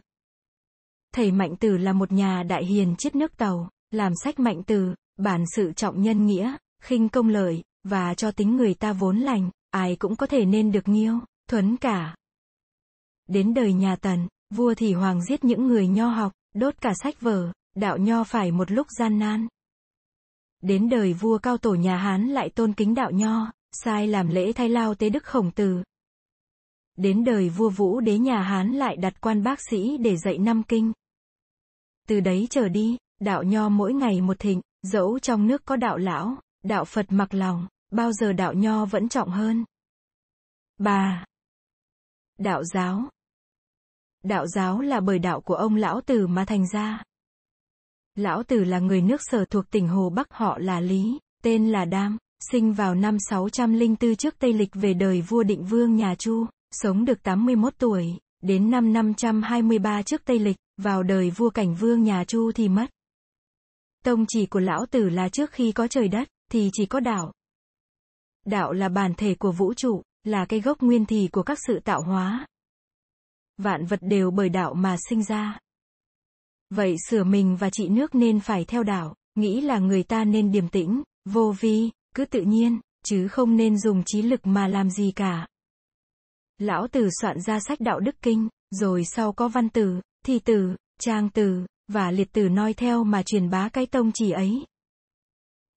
Thầy 1.14 1.32
Mạnh 1.32 1.56
Từ 1.60 1.76
là 1.76 1.92
một 1.92 2.12
nhà 2.12 2.42
đại 2.42 2.64
hiền 2.64 2.96
chiết 2.96 3.16
nước 3.16 3.36
tàu, 3.36 3.70
làm 3.90 4.12
sách 4.24 4.38
Mạnh 4.38 4.62
Từ, 4.66 4.94
bản 5.16 5.44
sự 5.56 5.72
trọng 5.72 6.02
nhân 6.02 6.26
nghĩa, 6.26 6.56
khinh 6.82 7.08
công 7.08 7.28
lợi, 7.28 7.62
và 7.84 8.14
cho 8.14 8.30
tính 8.30 8.56
người 8.56 8.74
ta 8.74 8.92
vốn 8.92 9.18
lành, 9.18 9.50
ai 9.70 9.96
cũng 9.96 10.16
có 10.16 10.26
thể 10.26 10.44
nên 10.44 10.72
được 10.72 10.88
nghiêu, 10.88 11.18
thuấn 11.48 11.76
cả. 11.76 12.16
Đến 13.28 13.54
đời 13.54 13.72
nhà 13.72 13.96
Tần, 13.96 14.28
vua 14.54 14.74
thì 14.74 14.92
hoàng 14.92 15.24
giết 15.24 15.44
những 15.44 15.66
người 15.66 15.88
nho 15.88 16.08
học, 16.08 16.32
đốt 16.54 16.80
cả 16.80 16.92
sách 17.02 17.20
vở, 17.20 17.52
đạo 17.74 17.98
nho 17.98 18.24
phải 18.24 18.50
một 18.50 18.70
lúc 18.70 18.86
gian 18.98 19.18
nan. 19.18 19.48
Đến 20.62 20.88
đời 20.88 21.12
vua 21.12 21.38
cao 21.38 21.56
tổ 21.56 21.74
nhà 21.74 21.96
Hán 21.96 22.28
lại 22.28 22.50
tôn 22.50 22.72
kính 22.72 22.94
đạo 22.94 23.10
nho, 23.10 23.52
sai 23.72 24.06
làm 24.06 24.28
lễ 24.28 24.52
thay 24.52 24.68
lao 24.68 24.94
tế 24.94 25.10
đức 25.10 25.24
khổng 25.24 25.50
tử. 25.50 25.82
Đến 26.96 27.24
đời 27.24 27.48
vua 27.48 27.70
Vũ 27.70 28.00
đế 28.00 28.18
nhà 28.18 28.42
Hán 28.42 28.72
lại 28.72 28.96
đặt 28.96 29.20
quan 29.20 29.42
bác 29.42 29.60
sĩ 29.70 29.96
để 29.96 30.16
dạy 30.16 30.38
năm 30.38 30.62
kinh. 30.62 30.92
Từ 32.08 32.20
đấy 32.20 32.46
trở 32.50 32.68
đi, 32.68 32.96
đạo 33.20 33.42
nho 33.42 33.68
mỗi 33.68 33.94
ngày 33.94 34.20
một 34.20 34.38
thịnh, 34.38 34.60
dẫu 34.82 35.18
trong 35.18 35.46
nước 35.46 35.64
có 35.64 35.76
đạo 35.76 35.98
lão, 35.98 36.36
đạo 36.62 36.84
Phật 36.84 37.06
mặc 37.08 37.34
lòng, 37.34 37.66
bao 37.90 38.12
giờ 38.12 38.32
đạo 38.32 38.52
nho 38.52 38.84
vẫn 38.84 39.08
trọng 39.08 39.30
hơn. 39.30 39.64
Bà 40.78 41.24
Đạo 42.38 42.64
giáo 42.64 43.08
Đạo 44.24 44.46
giáo 44.46 44.80
là 44.80 45.00
bởi 45.00 45.18
đạo 45.18 45.40
của 45.40 45.54
ông 45.54 45.76
Lão 45.76 46.00
Tử 46.00 46.26
mà 46.26 46.44
thành 46.44 46.68
ra. 46.72 47.02
Lão 48.14 48.42
Tử 48.42 48.64
là 48.64 48.78
người 48.78 49.00
nước 49.00 49.20
sở 49.22 49.44
thuộc 49.44 49.70
tỉnh 49.70 49.88
Hồ 49.88 50.10
Bắc 50.10 50.28
họ 50.30 50.58
là 50.58 50.80
Lý, 50.80 51.18
tên 51.42 51.68
là 51.70 51.84
Đam, 51.84 52.18
sinh 52.52 52.72
vào 52.72 52.94
năm 52.94 53.16
604 53.30 54.16
trước 54.16 54.38
Tây 54.38 54.52
Lịch 54.52 54.70
về 54.74 54.94
đời 54.94 55.22
vua 55.22 55.42
định 55.42 55.64
vương 55.64 55.96
nhà 55.96 56.14
Chu, 56.14 56.46
sống 56.70 57.04
được 57.04 57.22
81 57.22 57.74
tuổi, 57.78 58.18
đến 58.42 58.70
năm 58.70 58.92
523 58.92 60.02
trước 60.02 60.24
Tây 60.24 60.38
Lịch, 60.38 60.56
vào 60.76 61.02
đời 61.02 61.30
vua 61.30 61.50
cảnh 61.50 61.74
vương 61.74 62.02
nhà 62.02 62.24
Chu 62.24 62.52
thì 62.52 62.68
mất. 62.68 62.86
Tông 64.04 64.24
chỉ 64.28 64.46
của 64.46 64.60
Lão 64.60 64.86
Tử 64.86 65.08
là 65.08 65.28
trước 65.28 65.50
khi 65.50 65.72
có 65.72 65.88
trời 65.88 66.08
đất, 66.08 66.28
thì 66.48 66.70
chỉ 66.72 66.86
có 66.86 67.00
đạo. 67.00 67.32
Đạo 68.44 68.72
là 68.72 68.88
bản 68.88 69.14
thể 69.16 69.34
của 69.34 69.52
vũ 69.52 69.74
trụ, 69.74 70.02
là 70.24 70.44
cái 70.44 70.60
gốc 70.60 70.82
nguyên 70.82 71.06
thì 71.06 71.28
của 71.32 71.42
các 71.42 71.58
sự 71.66 71.80
tạo 71.84 72.02
hóa. 72.02 72.46
Vạn 73.58 73.86
vật 73.86 73.98
đều 74.02 74.30
bởi 74.30 74.48
đạo 74.48 74.74
mà 74.74 74.96
sinh 75.08 75.24
ra. 75.24 75.58
Vậy 76.70 76.96
sửa 77.08 77.24
mình 77.24 77.56
và 77.56 77.70
trị 77.70 77.88
nước 77.88 78.14
nên 78.14 78.40
phải 78.40 78.64
theo 78.64 78.82
đạo, 78.82 79.14
nghĩ 79.34 79.60
là 79.60 79.78
người 79.78 80.02
ta 80.02 80.24
nên 80.24 80.52
điềm 80.52 80.68
tĩnh, 80.68 81.02
vô 81.24 81.54
vi, 81.60 81.90
cứ 82.14 82.24
tự 82.24 82.40
nhiên, 82.40 82.80
chứ 83.04 83.28
không 83.28 83.56
nên 83.56 83.78
dùng 83.78 84.02
trí 84.06 84.22
lực 84.22 84.46
mà 84.46 84.68
làm 84.68 84.90
gì 84.90 85.12
cả. 85.16 85.46
Lão 86.58 86.88
Tử 86.88 87.08
soạn 87.20 87.40
ra 87.40 87.60
sách 87.60 87.80
đạo 87.80 88.00
đức 88.00 88.16
kinh, 88.22 88.48
rồi 88.70 89.04
sau 89.04 89.32
có 89.32 89.48
văn 89.48 89.68
tử, 89.68 90.00
thi 90.24 90.38
tử, 90.38 90.76
trang 91.00 91.30
tử, 91.30 91.66
và 91.88 92.10
liệt 92.10 92.32
tử 92.32 92.48
noi 92.48 92.74
theo 92.74 93.04
mà 93.04 93.22
truyền 93.22 93.50
bá 93.50 93.68
cái 93.68 93.86
tông 93.86 94.10
chỉ 94.14 94.30
ấy. 94.30 94.64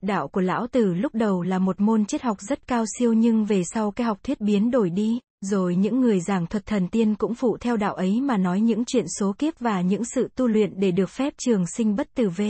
Đạo 0.01 0.27
của 0.27 0.41
lão 0.41 0.67
tử 0.67 0.93
lúc 0.93 1.15
đầu 1.15 1.41
là 1.41 1.59
một 1.59 1.81
môn 1.81 2.05
triết 2.05 2.21
học 2.21 2.37
rất 2.41 2.67
cao 2.67 2.85
siêu 2.99 3.13
nhưng 3.13 3.45
về 3.45 3.61
sau 3.63 3.91
cái 3.91 4.07
học 4.07 4.23
thuyết 4.23 4.41
biến 4.41 4.71
đổi 4.71 4.89
đi, 4.89 5.19
rồi 5.41 5.75
những 5.75 6.01
người 6.01 6.19
giảng 6.19 6.47
thuật 6.47 6.65
thần 6.65 6.87
tiên 6.87 7.15
cũng 7.15 7.35
phụ 7.35 7.57
theo 7.57 7.77
đạo 7.77 7.93
ấy 7.93 8.21
mà 8.21 8.37
nói 8.37 8.61
những 8.61 8.85
chuyện 8.85 9.05
số 9.19 9.33
kiếp 9.37 9.59
và 9.59 9.81
những 9.81 10.05
sự 10.05 10.29
tu 10.35 10.47
luyện 10.47 10.79
để 10.79 10.91
được 10.91 11.09
phép 11.09 11.33
trường 11.37 11.65
sinh 11.67 11.95
bất 11.95 12.13
tử 12.13 12.29
v. 12.29 12.41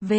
V. 0.00 0.12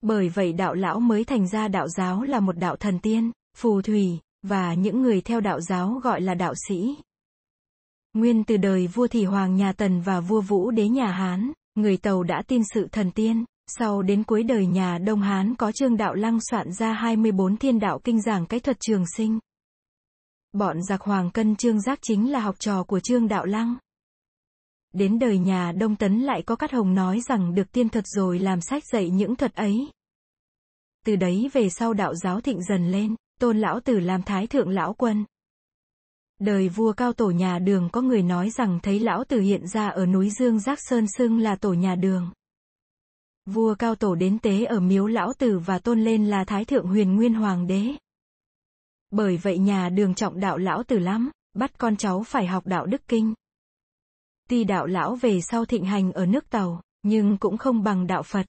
Bởi 0.00 0.28
vậy 0.28 0.52
đạo 0.52 0.74
lão 0.74 1.00
mới 1.00 1.24
thành 1.24 1.48
ra 1.48 1.68
đạo 1.68 1.88
giáo 1.88 2.22
là 2.22 2.40
một 2.40 2.58
đạo 2.58 2.76
thần 2.76 2.98
tiên, 2.98 3.30
phù 3.56 3.82
thủy, 3.82 4.18
và 4.42 4.74
những 4.74 5.02
người 5.02 5.20
theo 5.20 5.40
đạo 5.40 5.60
giáo 5.60 6.00
gọi 6.02 6.20
là 6.20 6.34
đạo 6.34 6.54
sĩ. 6.68 6.96
Nguyên 8.12 8.44
từ 8.44 8.56
đời 8.56 8.86
vua 8.86 9.06
Thị 9.06 9.24
Hoàng 9.24 9.56
nhà 9.56 9.72
Tần 9.72 10.00
và 10.00 10.20
vua 10.20 10.40
Vũ 10.40 10.70
đế 10.70 10.88
nhà 10.88 11.06
Hán, 11.06 11.52
người 11.74 11.96
Tàu 11.96 12.22
đã 12.22 12.42
tin 12.46 12.62
sự 12.74 12.88
thần 12.92 13.10
tiên, 13.10 13.44
sau 13.78 14.02
đến 14.02 14.24
cuối 14.24 14.42
đời 14.42 14.66
nhà 14.66 14.98
Đông 14.98 15.20
Hán 15.20 15.54
có 15.54 15.72
Trương 15.72 15.96
Đạo 15.96 16.14
Lăng 16.14 16.38
soạn 16.50 16.72
ra 16.72 16.92
24 16.92 17.56
thiên 17.56 17.78
đạo 17.78 18.00
kinh 18.04 18.20
giảng 18.22 18.46
cái 18.46 18.60
thuật 18.60 18.76
trường 18.80 19.04
sinh. 19.16 19.38
Bọn 20.52 20.82
giặc 20.82 21.00
Hoàng 21.00 21.30
Cân 21.30 21.56
Trương 21.56 21.80
Giác 21.80 21.98
chính 22.02 22.32
là 22.32 22.40
học 22.40 22.56
trò 22.58 22.84
của 22.84 23.00
Trương 23.00 23.28
Đạo 23.28 23.44
Lăng. 23.44 23.74
Đến 24.92 25.18
đời 25.18 25.38
nhà 25.38 25.72
Đông 25.72 25.96
Tấn 25.96 26.20
lại 26.20 26.42
có 26.42 26.56
Cát 26.56 26.72
Hồng 26.72 26.94
nói 26.94 27.20
rằng 27.20 27.54
được 27.54 27.72
tiên 27.72 27.88
thuật 27.88 28.04
rồi 28.06 28.38
làm 28.38 28.60
sách 28.60 28.82
dạy 28.92 29.10
những 29.10 29.36
thuật 29.36 29.54
ấy. 29.54 29.90
Từ 31.06 31.16
đấy 31.16 31.50
về 31.52 31.68
sau 31.68 31.94
đạo 31.94 32.14
giáo 32.14 32.40
thịnh 32.40 32.62
dần 32.62 32.90
lên, 32.90 33.14
tôn 33.40 33.58
lão 33.58 33.80
tử 33.80 33.98
làm 33.98 34.22
thái 34.22 34.46
thượng 34.46 34.68
lão 34.68 34.94
quân. 34.94 35.24
Đời 36.38 36.68
vua 36.68 36.92
cao 36.92 37.12
tổ 37.12 37.30
nhà 37.30 37.58
đường 37.58 37.88
có 37.92 38.00
người 38.00 38.22
nói 38.22 38.50
rằng 38.50 38.78
thấy 38.82 39.00
lão 39.00 39.24
tử 39.24 39.40
hiện 39.40 39.66
ra 39.66 39.88
ở 39.88 40.06
núi 40.06 40.30
Dương 40.30 40.60
Giác 40.60 40.78
Sơn 40.82 41.06
xưng 41.18 41.38
là 41.38 41.56
tổ 41.56 41.72
nhà 41.72 41.94
đường. 41.94 42.30
Vua 43.52 43.74
cao 43.74 43.94
tổ 43.94 44.14
đến 44.14 44.38
tế 44.38 44.64
ở 44.64 44.80
miếu 44.80 45.06
lão 45.06 45.32
tử 45.32 45.58
và 45.58 45.78
tôn 45.78 46.04
lên 46.04 46.26
là 46.26 46.44
Thái 46.44 46.64
Thượng 46.64 46.86
Huyền 46.86 47.16
Nguyên 47.16 47.34
Hoàng 47.34 47.66
đế. 47.66 47.94
Bởi 49.10 49.36
vậy 49.36 49.58
nhà 49.58 49.88
đường 49.88 50.14
trọng 50.14 50.40
đạo 50.40 50.58
lão 50.58 50.82
tử 50.82 50.98
lắm, 50.98 51.30
bắt 51.54 51.78
con 51.78 51.96
cháu 51.96 52.22
phải 52.22 52.46
học 52.46 52.66
đạo 52.66 52.86
đức 52.86 53.02
kinh. 53.08 53.34
Tuy 54.48 54.64
đạo 54.64 54.86
lão 54.86 55.16
về 55.16 55.40
sau 55.40 55.64
thịnh 55.64 55.84
hành 55.84 56.12
ở 56.12 56.26
nước 56.26 56.50
Tàu, 56.50 56.82
nhưng 57.02 57.36
cũng 57.38 57.58
không 57.58 57.82
bằng 57.82 58.06
đạo 58.06 58.22
Phật. 58.22 58.46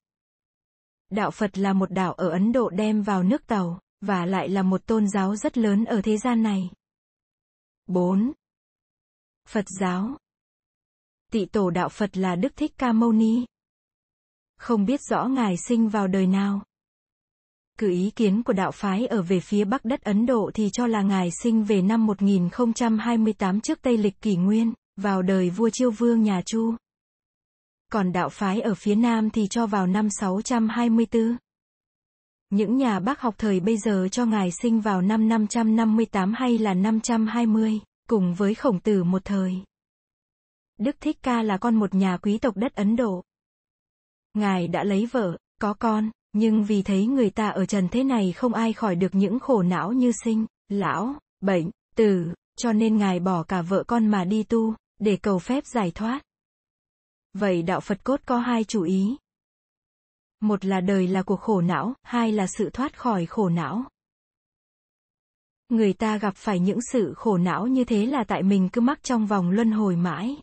Đạo 1.09 1.31
Phật 1.31 1.57
là 1.57 1.73
một 1.73 1.91
đạo 1.91 2.13
ở 2.13 2.29
Ấn 2.29 2.51
Độ 2.51 2.69
đem 2.69 3.01
vào 3.01 3.23
nước 3.23 3.47
Tàu, 3.47 3.79
và 4.01 4.25
lại 4.25 4.49
là 4.49 4.63
một 4.63 4.85
tôn 4.85 5.07
giáo 5.07 5.35
rất 5.35 5.57
lớn 5.57 5.85
ở 5.85 6.01
thế 6.01 6.17
gian 6.17 6.43
này. 6.43 6.69
4. 7.87 8.31
Phật 9.47 9.65
giáo 9.79 10.17
Tị 11.31 11.45
tổ 11.45 11.69
đạo 11.69 11.89
Phật 11.89 12.17
là 12.17 12.35
Đức 12.35 12.55
Thích 12.55 12.73
Ca 12.77 12.91
Mâu 12.91 13.11
Ni 13.11 13.45
không 14.61 14.85
biết 14.85 15.01
rõ 15.01 15.25
ngài 15.25 15.57
sinh 15.57 15.89
vào 15.89 16.07
đời 16.07 16.27
nào. 16.27 16.61
Cứ 17.77 17.89
ý 17.89 18.11
kiến 18.15 18.43
của 18.43 18.53
đạo 18.53 18.71
phái 18.71 19.07
ở 19.07 19.21
về 19.21 19.39
phía 19.39 19.65
bắc 19.65 19.85
đất 19.85 20.01
Ấn 20.01 20.25
Độ 20.25 20.51
thì 20.53 20.69
cho 20.73 20.87
là 20.87 21.01
ngài 21.01 21.29
sinh 21.43 21.63
về 21.63 21.81
năm 21.81 22.05
1028 22.05 23.61
trước 23.61 23.81
Tây 23.81 23.97
lịch 23.97 24.21
kỷ 24.21 24.35
nguyên, 24.35 24.73
vào 24.97 25.21
đời 25.21 25.49
vua 25.49 25.69
Chiêu 25.73 25.91
Vương 25.91 26.23
nhà 26.23 26.41
Chu. 26.45 26.75
Còn 27.91 28.11
đạo 28.11 28.29
phái 28.29 28.61
ở 28.61 28.75
phía 28.75 28.95
nam 28.95 29.29
thì 29.29 29.47
cho 29.49 29.65
vào 29.65 29.87
năm 29.87 30.09
624. 30.09 31.37
Những 32.49 32.77
nhà 32.77 32.99
bác 32.99 33.21
học 33.21 33.35
thời 33.37 33.59
bây 33.59 33.77
giờ 33.77 34.07
cho 34.11 34.25
ngài 34.25 34.51
sinh 34.51 34.81
vào 34.81 35.01
năm 35.01 35.29
558 35.29 36.33
hay 36.33 36.57
là 36.57 36.73
520, 36.73 37.79
cùng 38.09 38.33
với 38.33 38.53
khổng 38.53 38.79
tử 38.79 39.03
một 39.03 39.25
thời. 39.25 39.53
Đức 40.77 40.95
Thích 41.01 41.17
Ca 41.23 41.41
là 41.41 41.57
con 41.57 41.75
một 41.75 41.93
nhà 41.93 42.17
quý 42.17 42.37
tộc 42.37 42.57
đất 42.57 42.75
Ấn 42.75 42.95
Độ. 42.95 43.23
Ngài 44.33 44.67
đã 44.67 44.83
lấy 44.83 45.05
vợ, 45.05 45.37
có 45.61 45.73
con, 45.73 46.09
nhưng 46.33 46.63
vì 46.63 46.81
thấy 46.81 47.05
người 47.05 47.29
ta 47.29 47.49
ở 47.49 47.65
trần 47.65 47.87
thế 47.89 48.03
này 48.03 48.31
không 48.31 48.53
ai 48.53 48.73
khỏi 48.73 48.95
được 48.95 49.15
những 49.15 49.39
khổ 49.39 49.61
não 49.61 49.91
như 49.91 50.11
sinh, 50.23 50.45
lão, 50.69 51.15
bệnh, 51.41 51.69
tử, 51.95 52.33
cho 52.57 52.73
nên 52.73 52.97
Ngài 52.97 53.19
bỏ 53.19 53.43
cả 53.43 53.61
vợ 53.61 53.83
con 53.87 54.07
mà 54.07 54.23
đi 54.23 54.43
tu, 54.43 54.75
để 54.99 55.17
cầu 55.21 55.39
phép 55.39 55.65
giải 55.65 55.91
thoát. 55.91 56.21
Vậy 57.33 57.63
đạo 57.63 57.79
Phật 57.79 58.03
cốt 58.03 58.19
có 58.25 58.37
hai 58.37 58.63
chủ 58.63 58.83
ý. 58.83 59.17
Một 60.39 60.65
là 60.65 60.81
đời 60.81 61.07
là 61.07 61.23
cuộc 61.23 61.39
khổ 61.39 61.61
não, 61.61 61.93
hai 62.03 62.31
là 62.31 62.47
sự 62.47 62.69
thoát 62.69 62.99
khỏi 62.99 63.25
khổ 63.25 63.49
não. 63.49 63.83
Người 65.69 65.93
ta 65.93 66.17
gặp 66.17 66.35
phải 66.35 66.59
những 66.59 66.79
sự 66.91 67.13
khổ 67.13 67.37
não 67.37 67.67
như 67.67 67.83
thế 67.83 68.05
là 68.05 68.23
tại 68.23 68.43
mình 68.43 68.69
cứ 68.73 68.81
mắc 68.81 69.03
trong 69.03 69.27
vòng 69.27 69.49
luân 69.49 69.71
hồi 69.71 69.95
mãi. 69.95 70.37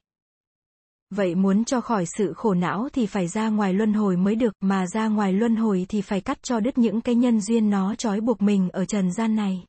Vậy 1.11 1.35
muốn 1.35 1.65
cho 1.65 1.81
khỏi 1.81 2.05
sự 2.07 2.33
khổ 2.33 2.55
não 2.55 2.89
thì 2.93 3.07
phải 3.07 3.29
ra 3.29 3.49
ngoài 3.49 3.73
luân 3.73 3.93
hồi 3.93 4.17
mới 4.17 4.35
được, 4.35 4.53
mà 4.61 4.87
ra 4.87 5.09
ngoài 5.09 5.33
luân 5.33 5.57
hồi 5.57 5.87
thì 5.89 6.01
phải 6.01 6.21
cắt 6.21 6.43
cho 6.43 6.61
đứt 6.61 6.79
những 6.79 7.01
cái 7.01 7.15
nhân 7.15 7.41
duyên 7.41 7.71
nó 7.71 7.95
trói 7.95 8.21
buộc 8.21 8.43
mình 8.43 8.71
ở 8.71 8.85
trần 8.85 9.13
gian 9.13 9.37
này. 9.37 9.65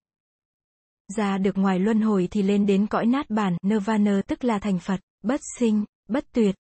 Ra 1.15 1.37
được 1.37 1.57
ngoài 1.57 1.79
luân 1.79 2.01
hồi 2.01 2.27
thì 2.31 2.41
lên 2.41 2.65
đến 2.65 2.87
cõi 2.87 3.05
nát 3.05 3.29
bản, 3.29 3.57
nirvana 3.61 4.21
tức 4.27 4.43
là 4.43 4.59
thành 4.59 4.79
Phật, 4.79 4.99
bất 5.23 5.41
sinh, 5.59 5.85
bất 6.09 6.25
tuyệt. 6.31 6.55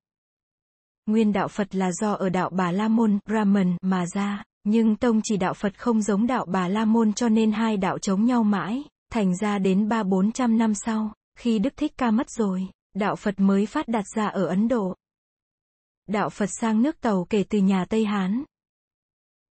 Nguyên 1.05 1.33
đạo 1.33 1.47
Phật 1.47 1.75
là 1.75 1.91
do 1.91 2.13
ở 2.13 2.29
đạo 2.29 2.49
Bà 2.49 2.71
La 2.71 2.87
Môn, 2.87 3.19
Brahman, 3.25 3.77
mà 3.81 4.05
ra, 4.15 4.43
nhưng 4.63 4.95
tông 4.95 5.21
chỉ 5.23 5.37
đạo 5.37 5.53
Phật 5.53 5.77
không 5.77 6.01
giống 6.01 6.27
đạo 6.27 6.45
Bà 6.45 6.67
La 6.67 6.85
Môn 6.85 7.13
cho 7.13 7.29
nên 7.29 7.51
hai 7.51 7.77
đạo 7.77 7.97
chống 7.99 8.25
nhau 8.25 8.43
mãi, 8.43 8.83
thành 9.11 9.37
ra 9.37 9.57
đến 9.57 9.89
ba 9.89 10.03
bốn 10.03 10.31
trăm 10.31 10.57
năm 10.57 10.73
sau, 10.73 11.13
khi 11.37 11.59
Đức 11.59 11.73
Thích 11.77 11.93
Ca 11.97 12.11
mất 12.11 12.29
rồi, 12.29 12.67
đạo 12.99 13.15
Phật 13.15 13.39
mới 13.39 13.65
phát 13.65 13.87
đạt 13.87 14.05
ra 14.15 14.27
ở 14.27 14.45
Ấn 14.45 14.67
Độ. 14.67 14.95
Đạo 16.07 16.29
Phật 16.29 16.49
sang 16.59 16.81
nước 16.81 17.01
Tàu 17.01 17.25
kể 17.29 17.43
từ 17.49 17.59
nhà 17.59 17.85
Tây 17.85 18.05
Hán, 18.05 18.43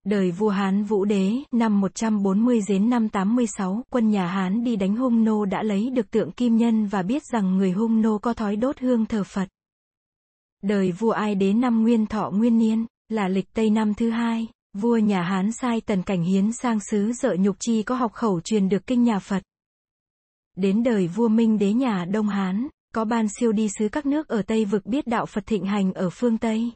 Đời 0.06 0.32
vua 0.32 0.50
Hán 0.50 0.84
Vũ 0.84 1.06
Đế, 1.06 1.34
năm 1.52 1.82
140 1.82 2.60
đến 2.68 2.90
năm 2.90 3.10
86, 3.10 3.84
quân 3.90 4.10
nhà 4.10 4.28
Hán 4.28 4.64
đi 4.64 4.76
đánh 4.76 4.96
hung 4.96 5.24
nô 5.24 5.46
đã 5.46 5.64
lấy 5.64 5.90
được 5.90 6.12
tượng 6.12 6.32
kim 6.32 6.58
nhân 6.58 6.86
và 6.86 7.02
biết 7.02 7.24
rằng 7.34 7.58
người 7.58 7.72
hung 7.72 8.02
nô 8.02 8.18
có 8.18 8.34
thói 8.34 8.56
đốt 8.56 8.80
hương 8.80 9.06
thờ 9.06 9.24
Phật. 9.24 9.50
Đời 10.64 10.92
vua 10.92 11.12
Ai 11.12 11.36
Đế 11.36 11.54
năm 11.54 11.82
Nguyên 11.82 12.06
Thọ 12.06 12.30
Nguyên 12.30 12.58
Niên, 12.58 12.86
là 13.10 13.28
lịch 13.28 13.54
Tây 13.54 13.70
năm 13.70 13.94
thứ 13.94 14.10
hai, 14.10 14.48
vua 14.74 14.98
nhà 14.98 15.22
Hán 15.22 15.52
sai 15.52 15.82
tần 15.82 16.04
cảnh 16.04 16.24
hiến 16.24 16.52
sang 16.54 16.80
xứ 16.80 17.12
dợ 17.14 17.36
nhục 17.40 17.56
chi 17.60 17.84
có 17.84 17.96
học 17.96 18.14
khẩu 18.14 18.42
truyền 18.42 18.70
được 18.70 18.88
kinh 18.88 19.04
nhà 19.04 19.20
Phật. 19.20 19.44
Đến 20.56 20.84
đời 20.84 21.08
vua 21.08 21.28
Minh 21.28 21.58
Đế 21.58 21.74
nhà 21.74 22.06
Đông 22.06 22.28
Hán, 22.28 22.68
có 22.96 23.06
ban 23.06 23.28
siêu 23.40 23.52
đi 23.52 23.70
sứ 23.80 23.90
các 23.92 24.06
nước 24.06 24.28
ở 24.28 24.42
Tây 24.42 24.66
vực 24.66 24.86
biết 24.86 25.08
đạo 25.08 25.26
Phật 25.26 25.46
thịnh 25.46 25.66
hành 25.66 25.94
ở 25.94 26.10
phương 26.10 26.38
Tây. 26.38 26.72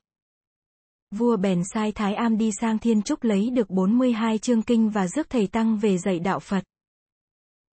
Vua 1.12 1.38
bèn 1.38 1.62
sai 1.74 1.92
Thái 1.92 2.14
Am 2.14 2.38
đi 2.38 2.52
sang 2.62 2.80
Thiên 2.80 3.02
Trúc 3.02 3.24
lấy 3.24 3.50
được 3.50 3.70
42 3.70 4.38
chương 4.38 4.62
kinh 4.62 4.90
và 4.90 5.08
rước 5.08 5.30
thầy 5.30 5.48
Tăng 5.48 5.78
về 5.78 5.98
dạy 5.98 6.20
đạo 6.20 6.40
Phật. 6.40 6.64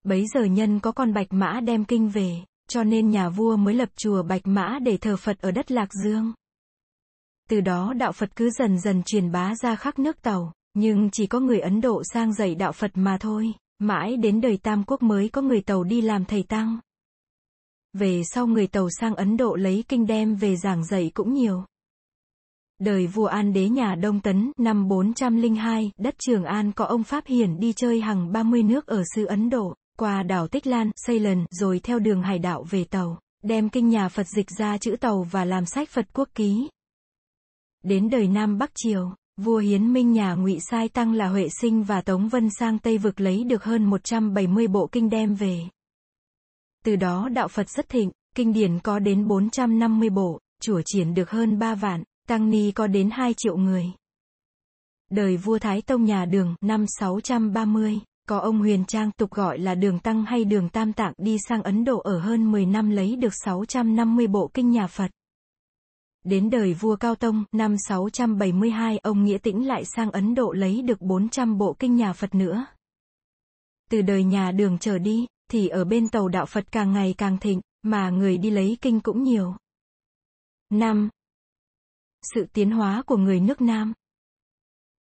Bấy 0.04 0.26
giờ 0.34 0.44
nhân 0.44 0.80
có 0.80 0.92
con 0.92 1.12
bạch 1.12 1.26
mã 1.30 1.60
đem 1.60 1.84
kinh 1.84 2.08
về, 2.08 2.36
cho 2.68 2.84
nên 2.84 3.10
nhà 3.10 3.28
vua 3.28 3.56
mới 3.56 3.74
lập 3.74 3.88
chùa 3.96 4.22
bạch 4.22 4.46
mã 4.46 4.78
để 4.82 4.96
thờ 4.96 5.16
Phật 5.16 5.40
ở 5.40 5.50
đất 5.50 5.70
Lạc 5.70 5.88
Dương. 6.04 6.32
Từ 7.48 7.60
đó 7.60 7.92
đạo 7.96 8.12
Phật 8.12 8.36
cứ 8.36 8.50
dần 8.50 8.78
dần 8.78 9.02
truyền 9.02 9.32
bá 9.32 9.54
ra 9.62 9.76
khắp 9.76 9.98
nước 9.98 10.22
tàu, 10.22 10.52
nhưng 10.74 11.10
chỉ 11.10 11.26
có 11.26 11.40
người 11.40 11.60
Ấn 11.60 11.80
Độ 11.80 12.02
sang 12.12 12.32
dạy 12.32 12.54
đạo 12.54 12.72
Phật 12.72 12.90
mà 12.94 13.16
thôi, 13.20 13.52
mãi 13.78 14.16
đến 14.16 14.40
đời 14.40 14.58
Tam 14.62 14.84
Quốc 14.86 15.02
mới 15.02 15.28
có 15.28 15.42
người 15.42 15.60
tàu 15.60 15.84
đi 15.84 16.00
làm 16.00 16.24
thầy 16.24 16.42
Tăng. 16.42 16.78
Về 17.98 18.22
sau 18.24 18.46
người 18.46 18.66
tàu 18.66 18.88
sang 19.00 19.14
Ấn 19.14 19.36
Độ 19.36 19.54
lấy 19.54 19.84
kinh 19.88 20.06
đem 20.06 20.34
về 20.34 20.56
giảng 20.56 20.84
dạy 20.84 21.10
cũng 21.14 21.34
nhiều. 21.34 21.64
Đời 22.80 23.06
vua 23.06 23.26
An 23.26 23.52
đế 23.52 23.68
nhà 23.68 23.94
Đông 23.94 24.20
Tấn, 24.20 24.52
năm 24.58 24.88
402, 24.88 25.92
đất 25.98 26.14
Trường 26.18 26.44
An 26.44 26.72
có 26.72 26.84
ông 26.84 27.02
Pháp 27.02 27.26
Hiển 27.26 27.60
đi 27.60 27.72
chơi 27.72 28.00
hàng 28.00 28.32
30 28.32 28.62
nước 28.62 28.86
ở 28.86 29.02
xứ 29.14 29.24
Ấn 29.24 29.50
Độ, 29.50 29.74
qua 29.98 30.22
đảo 30.22 30.48
Tích 30.48 30.66
Lan, 30.66 30.90
Ceylon, 31.06 31.44
rồi 31.50 31.80
theo 31.82 31.98
đường 31.98 32.22
hải 32.22 32.38
đạo 32.38 32.64
về 32.70 32.84
tàu, 32.84 33.18
đem 33.42 33.68
kinh 33.68 33.88
nhà 33.88 34.08
Phật 34.08 34.26
dịch 34.28 34.50
ra 34.58 34.78
chữ 34.78 34.96
tàu 35.00 35.22
và 35.22 35.44
làm 35.44 35.66
sách 35.66 35.88
Phật 35.88 36.06
quốc 36.12 36.28
ký. 36.34 36.68
Đến 37.82 38.10
đời 38.10 38.28
Nam 38.28 38.58
Bắc 38.58 38.70
Triều, 38.74 39.14
vua 39.36 39.58
Hiến 39.58 39.92
Minh 39.92 40.12
nhà 40.12 40.34
Ngụy 40.34 40.58
Sai 40.70 40.88
Tăng 40.88 41.12
là 41.12 41.28
Huệ 41.28 41.48
Sinh 41.60 41.82
và 41.82 42.00
Tống 42.00 42.28
Vân 42.28 42.48
sang 42.58 42.78
Tây 42.78 42.98
vực 42.98 43.20
lấy 43.20 43.44
được 43.44 43.64
hơn 43.64 43.84
170 43.84 44.66
bộ 44.66 44.88
kinh 44.92 45.10
đem 45.10 45.34
về. 45.34 45.68
Từ 46.86 46.96
đó 46.96 47.28
đạo 47.28 47.48
Phật 47.48 47.68
rất 47.68 47.88
thịnh, 47.88 48.10
kinh 48.34 48.52
điển 48.52 48.78
có 48.80 48.98
đến 48.98 49.28
450 49.28 50.10
bộ, 50.10 50.38
chùa 50.62 50.82
triển 50.84 51.14
được 51.14 51.30
hơn 51.30 51.58
3 51.58 51.74
vạn, 51.74 52.02
Tăng 52.28 52.50
Ni 52.50 52.70
có 52.70 52.86
đến 52.86 53.10
2 53.12 53.34
triệu 53.34 53.56
người. 53.56 53.84
Đời 55.10 55.36
vua 55.36 55.58
Thái 55.58 55.82
Tông 55.82 56.04
nhà 56.04 56.24
đường, 56.24 56.54
năm 56.60 56.84
630, 56.98 58.00
có 58.28 58.38
ông 58.38 58.58
Huyền 58.58 58.84
Trang 58.84 59.10
tục 59.12 59.30
gọi 59.30 59.58
là 59.58 59.74
đường 59.74 59.98
Tăng 59.98 60.24
hay 60.24 60.44
đường 60.44 60.68
Tam 60.68 60.92
Tạng 60.92 61.12
đi 61.18 61.36
sang 61.48 61.62
Ấn 61.62 61.84
Độ 61.84 61.98
ở 61.98 62.18
hơn 62.18 62.52
10 62.52 62.66
năm 62.66 62.90
lấy 62.90 63.16
được 63.16 63.34
650 63.44 64.26
bộ 64.26 64.50
kinh 64.54 64.70
nhà 64.70 64.86
Phật. 64.86 65.10
Đến 66.24 66.50
đời 66.50 66.74
vua 66.74 66.96
Cao 66.96 67.14
Tông, 67.14 67.44
năm 67.52 67.76
672, 67.88 68.98
ông 68.98 69.24
Nghĩa 69.24 69.38
Tĩnh 69.38 69.66
lại 69.66 69.84
sang 69.84 70.10
Ấn 70.10 70.34
Độ 70.34 70.52
lấy 70.52 70.82
được 70.82 71.00
400 71.00 71.58
bộ 71.58 71.76
kinh 71.78 71.96
nhà 71.96 72.12
Phật 72.12 72.34
nữa. 72.34 72.66
Từ 73.90 74.02
đời 74.02 74.24
nhà 74.24 74.50
đường 74.52 74.78
trở 74.78 74.98
đi, 74.98 75.26
thì 75.50 75.68
ở 75.68 75.84
bên 75.84 76.08
tàu 76.08 76.28
đạo 76.28 76.46
Phật 76.46 76.72
càng 76.72 76.92
ngày 76.92 77.14
càng 77.18 77.38
thịnh, 77.38 77.60
mà 77.82 78.10
người 78.10 78.38
đi 78.38 78.50
lấy 78.50 78.78
kinh 78.80 79.00
cũng 79.00 79.22
nhiều. 79.22 79.54
Năm 80.70 81.08
sự 82.34 82.46
tiến 82.52 82.70
hóa 82.70 83.02
của 83.06 83.16
người 83.16 83.40
nước 83.40 83.60
Nam. 83.60 83.92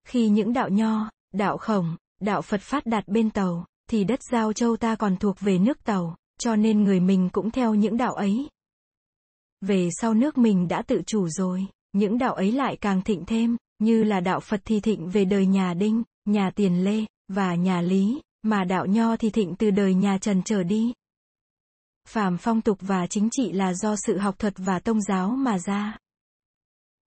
Khi 0.07 0.29
những 0.29 0.53
đạo 0.53 0.69
nho, 0.69 1.11
đạo 1.33 1.57
khổng, 1.57 1.97
đạo 2.21 2.43
Phật 2.43 2.61
phát 2.61 2.87
đạt 2.87 3.09
bên 3.09 3.31
tàu, 3.31 3.67
thì 3.91 4.05
đất 4.05 4.21
giao 4.33 4.53
châu 4.53 4.77
ta 4.77 4.97
còn 4.97 5.17
thuộc 5.17 5.41
về 5.41 5.59
nước 5.59 5.85
tàu, 5.85 6.17
cho 6.39 6.57
nên 6.57 6.85
người 6.85 7.01
mình 7.01 7.29
cũng 7.33 7.51
theo 7.51 7.75
những 7.75 7.97
đạo 7.97 8.15
ấy. 8.15 8.49
Về 9.61 9.89
sau 10.01 10.15
nước 10.15 10.39
mình 10.39 10.69
đã 10.69 10.83
tự 10.83 11.03
chủ 11.07 11.29
rồi, 11.29 11.67
những 11.93 12.19
đạo 12.19 12.35
ấy 12.35 12.53
lại 12.53 12.77
càng 12.81 13.03
thịnh 13.03 13.25
thêm, 13.25 13.57
như 13.79 14.03
là 14.03 14.21
đạo 14.21 14.41
Phật 14.41 14.61
thì 14.65 14.81
thịnh 14.81 15.09
về 15.09 15.25
đời 15.25 15.47
nhà 15.47 15.75
Đinh, 15.75 16.03
nhà 16.25 16.51
Tiền 16.51 16.85
Lê, 16.85 17.05
và 17.29 17.55
nhà 17.55 17.81
Lý, 17.81 18.21
mà 18.45 18.65
đạo 18.65 18.87
Nho 18.87 19.17
thì 19.17 19.31
thịnh 19.31 19.55
từ 19.59 19.71
đời 19.71 19.95
nhà 19.95 20.19
Trần 20.19 20.43
trở 20.43 20.63
đi. 20.63 20.93
Phàm 22.09 22.37
phong 22.39 22.61
tục 22.61 22.79
và 22.81 23.07
chính 23.07 23.29
trị 23.33 23.53
là 23.53 23.75
do 23.75 23.97
sự 23.97 24.19
học 24.19 24.39
thuật 24.39 24.55
và 24.57 24.79
tông 24.79 25.03
giáo 25.03 25.31
mà 25.31 25.59
ra. 25.59 25.99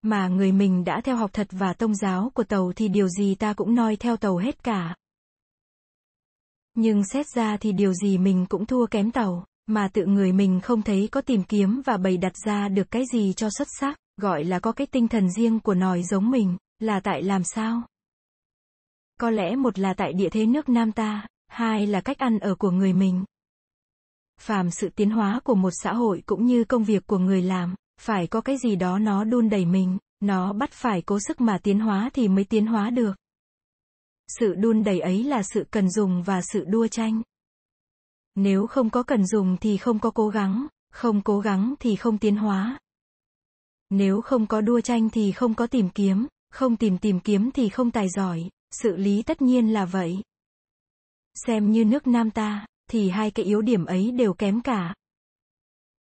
Mà 0.01 0.27
người 0.27 0.51
mình 0.51 0.83
đã 0.83 1.01
theo 1.03 1.15
học 1.15 1.29
thật 1.33 1.47
và 1.51 1.73
tông 1.73 1.95
giáo 1.95 2.31
của 2.33 2.43
tàu 2.43 2.71
thì 2.75 2.87
điều 2.87 3.07
gì 3.07 3.35
ta 3.35 3.53
cũng 3.53 3.75
noi 3.75 3.95
theo 3.95 4.17
tàu 4.17 4.37
hết 4.37 4.63
cả. 4.63 4.95
Nhưng 6.75 7.03
xét 7.05 7.27
ra 7.27 7.57
thì 7.57 7.71
điều 7.71 7.93
gì 7.93 8.17
mình 8.17 8.45
cũng 8.49 8.65
thua 8.65 8.85
kém 8.85 9.11
tàu, 9.11 9.45
mà 9.67 9.87
tự 9.93 10.05
người 10.05 10.31
mình 10.31 10.59
không 10.63 10.81
thấy 10.81 11.09
có 11.11 11.21
tìm 11.21 11.43
kiếm 11.43 11.81
và 11.85 11.97
bày 11.97 12.17
đặt 12.17 12.33
ra 12.45 12.67
được 12.67 12.91
cái 12.91 13.03
gì 13.13 13.33
cho 13.33 13.49
xuất 13.57 13.67
sắc, 13.79 13.97
gọi 14.17 14.43
là 14.43 14.59
có 14.59 14.71
cái 14.71 14.87
tinh 14.87 15.07
thần 15.07 15.31
riêng 15.31 15.59
của 15.59 15.73
nòi 15.73 16.03
giống 16.03 16.31
mình, 16.31 16.57
là 16.79 16.99
tại 16.99 17.23
làm 17.23 17.43
sao? 17.43 17.81
Có 19.17 19.29
lẽ 19.29 19.55
một 19.55 19.79
là 19.79 19.93
tại 19.93 20.13
địa 20.13 20.29
thế 20.29 20.45
nước 20.45 20.69
Nam 20.69 20.91
ta, 20.91 21.27
hai 21.47 21.87
là 21.87 22.01
cách 22.01 22.17
ăn 22.17 22.39
ở 22.39 22.55
của 22.55 22.71
người 22.71 22.93
mình. 22.93 23.25
Phàm 24.39 24.71
sự 24.71 24.89
tiến 24.89 25.09
hóa 25.09 25.39
của 25.43 25.55
một 25.55 25.71
xã 25.83 25.93
hội 25.93 26.23
cũng 26.25 26.45
như 26.45 26.63
công 26.63 26.83
việc 26.83 27.07
của 27.07 27.17
người 27.17 27.41
làm, 27.41 27.75
phải 28.01 28.27
có 28.27 28.41
cái 28.41 28.57
gì 28.57 28.75
đó 28.75 28.99
nó 28.99 29.23
đun 29.23 29.49
đẩy 29.49 29.65
mình, 29.65 29.97
nó 30.19 30.53
bắt 30.53 30.71
phải 30.71 31.01
cố 31.01 31.19
sức 31.19 31.41
mà 31.41 31.59
tiến 31.63 31.79
hóa 31.79 32.09
thì 32.13 32.27
mới 32.27 32.43
tiến 32.43 32.65
hóa 32.65 32.89
được. 32.89 33.15
Sự 34.39 34.55
đun 34.55 34.83
đẩy 34.83 34.99
ấy 34.99 35.23
là 35.23 35.43
sự 35.43 35.65
cần 35.71 35.89
dùng 35.89 36.23
và 36.23 36.41
sự 36.41 36.65
đua 36.67 36.87
tranh. 36.87 37.21
Nếu 38.35 38.67
không 38.67 38.89
có 38.89 39.03
cần 39.03 39.25
dùng 39.25 39.57
thì 39.61 39.77
không 39.77 39.99
có 39.99 40.11
cố 40.11 40.29
gắng, 40.29 40.67
không 40.91 41.21
cố 41.21 41.39
gắng 41.39 41.73
thì 41.79 41.95
không 41.95 42.17
tiến 42.17 42.35
hóa. 42.35 42.79
Nếu 43.89 44.21
không 44.21 44.47
có 44.47 44.61
đua 44.61 44.81
tranh 44.81 45.09
thì 45.09 45.31
không 45.31 45.53
có 45.53 45.67
tìm 45.67 45.89
kiếm, 45.89 46.27
không 46.49 46.75
tìm 46.75 46.97
tìm 46.97 47.19
kiếm 47.19 47.51
thì 47.51 47.69
không 47.69 47.91
tài 47.91 48.09
giỏi, 48.09 48.49
sự 48.71 48.95
lý 48.95 49.23
tất 49.23 49.41
nhiên 49.41 49.73
là 49.73 49.85
vậy. 49.85 50.17
Xem 51.35 51.71
như 51.71 51.85
nước 51.85 52.07
Nam 52.07 52.31
ta, 52.31 52.65
thì 52.89 53.09
hai 53.09 53.31
cái 53.31 53.45
yếu 53.45 53.61
điểm 53.61 53.85
ấy 53.85 54.11
đều 54.11 54.33
kém 54.33 54.61
cả. 54.61 54.95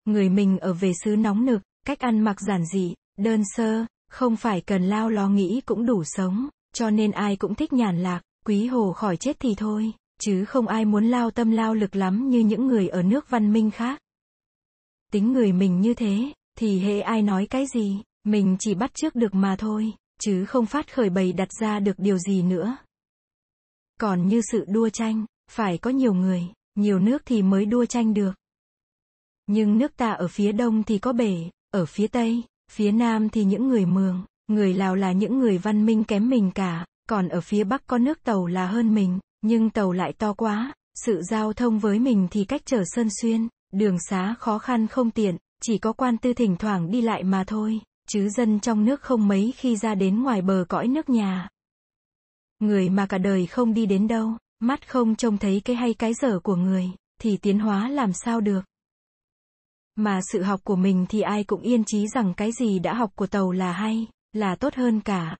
Người 0.05 0.29
mình 0.29 0.57
ở 0.57 0.73
về 0.73 0.91
xứ 1.03 1.15
nóng 1.15 1.45
nực, 1.45 1.61
Cách 1.87 1.99
ăn 1.99 2.19
mặc 2.19 2.41
giản 2.41 2.65
dị, 2.65 2.93
đơn 3.17 3.41
sơ, 3.45 3.85
không 4.09 4.35
phải 4.35 4.61
cần 4.61 4.83
lao 4.83 5.09
lo 5.09 5.29
nghĩ 5.29 5.61
cũng 5.65 5.85
đủ 5.85 6.03
sống, 6.03 6.49
cho 6.73 6.89
nên 6.89 7.11
ai 7.11 7.35
cũng 7.35 7.55
thích 7.55 7.73
nhàn 7.73 8.03
lạc, 8.03 8.21
quý 8.45 8.67
hồ 8.67 8.93
khỏi 8.93 9.17
chết 9.17 9.37
thì 9.39 9.55
thôi, 9.55 9.91
chứ 10.19 10.45
không 10.45 10.67
ai 10.67 10.85
muốn 10.85 11.05
lao 11.05 11.31
tâm 11.31 11.51
lao 11.51 11.73
lực 11.73 11.95
lắm 11.95 12.29
như 12.29 12.39
những 12.39 12.67
người 12.67 12.87
ở 12.87 13.03
nước 13.03 13.29
văn 13.29 13.53
minh 13.53 13.71
khác. 13.71 13.99
Tính 15.11 15.33
người 15.33 15.51
mình 15.51 15.81
như 15.81 15.93
thế, 15.93 16.31
thì 16.57 16.79
hệ 16.79 16.99
ai 16.99 17.21
nói 17.21 17.47
cái 17.49 17.65
gì, 17.73 18.01
mình 18.23 18.55
chỉ 18.59 18.75
bắt 18.75 18.91
trước 18.93 19.15
được 19.15 19.35
mà 19.35 19.55
thôi, 19.59 19.93
chứ 20.21 20.45
không 20.45 20.65
phát 20.65 20.93
khởi 20.93 21.09
bày 21.09 21.33
đặt 21.33 21.49
ra 21.59 21.79
được 21.79 21.99
điều 21.99 22.17
gì 22.17 22.41
nữa. 22.41 22.77
Còn 23.99 24.27
như 24.27 24.41
sự 24.51 24.65
đua 24.67 24.89
tranh, 24.89 25.25
phải 25.51 25.77
có 25.77 25.89
nhiều 25.89 26.13
người, 26.13 26.43
nhiều 26.75 26.99
nước 26.99 27.21
thì 27.25 27.41
mới 27.41 27.65
đua 27.65 27.85
tranh 27.85 28.13
được. 28.13 28.31
Nhưng 29.47 29.77
nước 29.77 29.97
ta 29.97 30.11
ở 30.11 30.27
phía 30.27 30.51
đông 30.51 30.83
thì 30.83 30.97
có 30.97 31.13
bể, 31.13 31.49
ở 31.71 31.85
phía 31.85 32.07
Tây, 32.07 32.43
phía 32.71 32.91
Nam 32.91 33.29
thì 33.29 33.43
những 33.43 33.67
người 33.67 33.85
Mường, 33.85 34.25
người 34.47 34.73
Lào 34.73 34.95
là 34.95 35.11
những 35.11 35.39
người 35.39 35.57
văn 35.57 35.85
minh 35.85 36.03
kém 36.03 36.29
mình 36.29 36.51
cả, 36.55 36.85
còn 37.09 37.29
ở 37.29 37.41
phía 37.41 37.63
Bắc 37.63 37.87
có 37.87 37.97
nước 37.97 38.23
tàu 38.23 38.45
là 38.45 38.67
hơn 38.67 38.95
mình, 38.95 39.19
nhưng 39.41 39.69
tàu 39.69 39.91
lại 39.91 40.13
to 40.13 40.33
quá, 40.33 40.73
sự 41.05 41.21
giao 41.29 41.53
thông 41.53 41.79
với 41.79 41.99
mình 41.99 42.27
thì 42.31 42.45
cách 42.45 42.61
trở 42.65 42.83
sơn 42.85 43.07
xuyên, 43.21 43.47
đường 43.73 43.97
xá 44.09 44.35
khó 44.39 44.59
khăn 44.59 44.87
không 44.87 45.11
tiện, 45.11 45.37
chỉ 45.61 45.77
có 45.77 45.93
quan 45.93 46.17
tư 46.17 46.33
thỉnh 46.33 46.55
thoảng 46.59 46.91
đi 46.91 47.01
lại 47.01 47.23
mà 47.23 47.43
thôi, 47.47 47.81
chứ 48.07 48.29
dân 48.29 48.59
trong 48.59 48.85
nước 48.85 49.01
không 49.01 49.27
mấy 49.27 49.53
khi 49.57 49.75
ra 49.75 49.95
đến 49.95 50.23
ngoài 50.23 50.41
bờ 50.41 50.65
cõi 50.69 50.87
nước 50.87 51.09
nhà. 51.09 51.49
Người 52.59 52.89
mà 52.89 53.05
cả 53.05 53.17
đời 53.17 53.45
không 53.45 53.73
đi 53.73 53.85
đến 53.85 54.07
đâu, 54.07 54.31
mắt 54.59 54.89
không 54.89 55.15
trông 55.15 55.37
thấy 55.37 55.61
cái 55.65 55.75
hay 55.75 55.93
cái 55.93 56.13
dở 56.13 56.39
của 56.39 56.55
người, 56.55 56.91
thì 57.21 57.37
tiến 57.37 57.59
hóa 57.59 57.89
làm 57.89 58.13
sao 58.13 58.41
được. 58.41 58.61
Mà 59.95 60.19
sự 60.31 60.41
học 60.41 60.59
của 60.63 60.75
mình 60.75 61.05
thì 61.09 61.21
ai 61.21 61.43
cũng 61.43 61.61
yên 61.61 61.83
chí 61.85 62.07
rằng 62.07 62.33
cái 62.37 62.51
gì 62.51 62.79
đã 62.79 62.93
học 62.93 63.11
của 63.15 63.27
tàu 63.27 63.51
là 63.51 63.71
hay, 63.71 64.07
là 64.33 64.55
tốt 64.55 64.73
hơn 64.75 65.01
cả. 65.01 65.37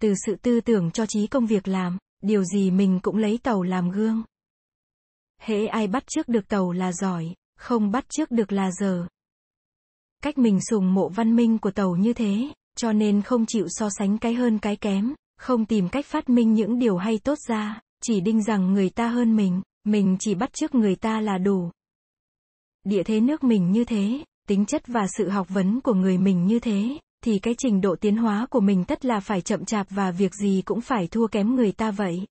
Từ 0.00 0.14
sự 0.26 0.36
tư 0.42 0.60
tưởng 0.60 0.90
cho 0.90 1.06
trí 1.06 1.26
công 1.26 1.46
việc 1.46 1.68
làm, 1.68 1.98
điều 2.22 2.44
gì 2.44 2.70
mình 2.70 3.00
cũng 3.02 3.16
lấy 3.16 3.38
tàu 3.42 3.62
làm 3.62 3.90
gương. 3.90 4.22
Hễ 5.40 5.66
ai 5.66 5.86
bắt 5.86 6.04
trước 6.06 6.28
được 6.28 6.48
tàu 6.48 6.72
là 6.72 6.92
giỏi, 6.92 7.34
không 7.56 7.90
bắt 7.90 8.04
trước 8.08 8.30
được 8.30 8.52
là 8.52 8.70
dở 8.80 9.06
Cách 10.22 10.38
mình 10.38 10.58
sùng 10.70 10.94
mộ 10.94 11.08
văn 11.08 11.36
minh 11.36 11.58
của 11.58 11.70
tàu 11.70 11.96
như 11.96 12.12
thế, 12.12 12.48
cho 12.76 12.92
nên 12.92 13.22
không 13.22 13.46
chịu 13.46 13.66
so 13.68 13.88
sánh 13.98 14.18
cái 14.18 14.34
hơn 14.34 14.58
cái 14.58 14.76
kém, 14.76 15.14
không 15.36 15.64
tìm 15.64 15.88
cách 15.88 16.06
phát 16.06 16.28
minh 16.28 16.54
những 16.54 16.78
điều 16.78 16.96
hay 16.96 17.18
tốt 17.18 17.38
ra, 17.48 17.80
chỉ 18.02 18.20
đinh 18.20 18.42
rằng 18.42 18.72
người 18.72 18.90
ta 18.90 19.08
hơn 19.08 19.36
mình, 19.36 19.62
mình 19.84 20.16
chỉ 20.20 20.34
bắt 20.34 20.52
chước 20.52 20.74
người 20.74 20.94
ta 20.94 21.20
là 21.20 21.38
đủ. 21.38 21.70
Địa 22.84 23.02
thế 23.02 23.20
nước 23.20 23.44
mình 23.44 23.70
như 23.72 23.84
thế, 23.84 24.24
tính 24.48 24.66
chất 24.66 24.82
và 24.86 25.06
sự 25.18 25.28
học 25.28 25.48
vấn 25.48 25.80
của 25.80 25.94
người 25.94 26.18
mình 26.18 26.46
như 26.46 26.58
thế, 26.58 26.98
thì 27.24 27.38
cái 27.38 27.54
trình 27.58 27.80
độ 27.80 27.96
tiến 27.96 28.16
hóa 28.16 28.46
của 28.50 28.60
mình 28.60 28.84
tất 28.84 29.04
là 29.04 29.20
phải 29.20 29.40
chậm 29.40 29.64
chạp 29.64 29.86
và 29.90 30.10
việc 30.10 30.34
gì 30.34 30.62
cũng 30.64 30.80
phải 30.80 31.06
thua 31.06 31.26
kém 31.26 31.54
người 31.54 31.72
ta 31.72 31.90
vậy. 31.90 32.26